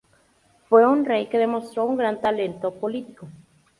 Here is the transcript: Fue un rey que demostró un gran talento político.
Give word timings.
Fue 0.67 0.83
un 0.87 1.05
rey 1.05 1.27
que 1.29 1.37
demostró 1.37 1.85
un 1.85 1.95
gran 1.95 2.19
talento 2.21 2.73
político. 2.73 3.27